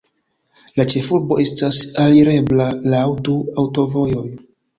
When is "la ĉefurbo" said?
0.79-1.37